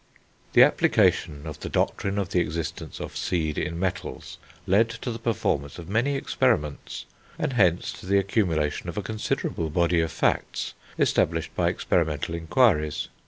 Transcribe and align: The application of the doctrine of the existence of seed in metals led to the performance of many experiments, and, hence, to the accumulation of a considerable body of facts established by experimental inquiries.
The 0.53 0.63
application 0.63 1.45
of 1.45 1.59
the 1.59 1.69
doctrine 1.69 2.17
of 2.17 2.29
the 2.29 2.39
existence 2.39 2.99
of 2.99 3.15
seed 3.15 3.59
in 3.59 3.79
metals 3.79 4.39
led 4.65 4.89
to 4.89 5.11
the 5.11 5.19
performance 5.19 5.77
of 5.77 5.87
many 5.89 6.15
experiments, 6.15 7.05
and, 7.37 7.53
hence, 7.53 7.91
to 7.99 8.07
the 8.07 8.17
accumulation 8.17 8.89
of 8.89 8.97
a 8.97 9.03
considerable 9.03 9.69
body 9.69 10.01
of 10.01 10.11
facts 10.11 10.73
established 10.97 11.55
by 11.55 11.69
experimental 11.69 12.33
inquiries. 12.33 13.09